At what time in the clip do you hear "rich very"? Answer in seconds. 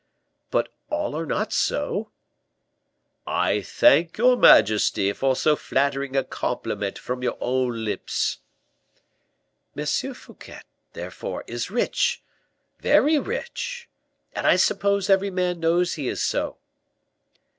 11.69-13.19